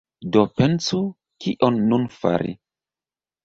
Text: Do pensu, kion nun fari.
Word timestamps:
Do 0.35 0.45
pensu, 0.61 1.03
kion 1.45 1.79
nun 1.93 2.11
fari. 2.19 2.59